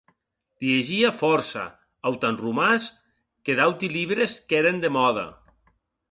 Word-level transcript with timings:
Liegie 0.65 1.09
fòrça, 1.17 1.65
autant 2.11 2.39
romans 2.45 2.87
que 3.49 3.57
d'auti 3.59 3.89
libres 3.97 4.33
qu'èren 4.47 4.77
de 4.85 4.89
mòda. 4.97 5.27